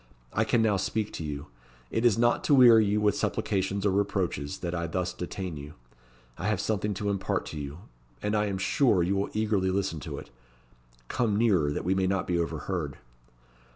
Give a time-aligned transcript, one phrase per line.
[0.33, 1.45] "I can now speak to you.
[1.91, 5.75] It is not to weary you with supplications or reproaches that I thus detain you.
[6.39, 7.81] I have something to impart to you,
[8.19, 10.31] and I am sure you will eagerly listen to it.
[11.07, 12.97] Come nearer, that we may not be overheard."